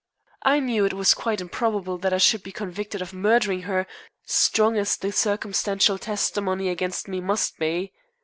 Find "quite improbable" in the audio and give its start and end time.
1.13-1.99